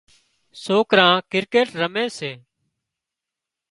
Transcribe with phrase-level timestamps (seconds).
[0.63, 2.31] سوڪرا ڪرڪيٽ رمي سي